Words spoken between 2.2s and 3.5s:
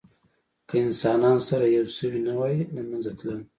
نه وی، له منځه تلل.